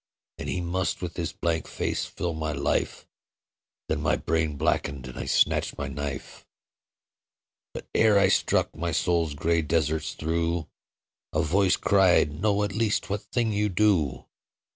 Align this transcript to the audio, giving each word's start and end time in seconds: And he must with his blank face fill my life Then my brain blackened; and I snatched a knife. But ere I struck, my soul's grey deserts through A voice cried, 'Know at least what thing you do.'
And 0.39 0.49
he 0.49 0.61
must 0.61 0.99
with 1.03 1.15
his 1.15 1.31
blank 1.31 1.67
face 1.67 2.05
fill 2.07 2.33
my 2.33 2.53
life 2.53 3.05
Then 3.87 4.01
my 4.01 4.15
brain 4.15 4.57
blackened; 4.57 5.05
and 5.07 5.15
I 5.15 5.25
snatched 5.25 5.75
a 5.77 5.87
knife. 5.89 6.43
But 7.71 7.87
ere 7.93 8.17
I 8.17 8.27
struck, 8.27 8.75
my 8.75 8.93
soul's 8.93 9.35
grey 9.35 9.61
deserts 9.61 10.15
through 10.15 10.67
A 11.33 11.43
voice 11.43 11.77
cried, 11.77 12.41
'Know 12.41 12.63
at 12.63 12.73
least 12.73 13.11
what 13.11 13.21
thing 13.31 13.51
you 13.53 13.69
do.' 13.69 14.25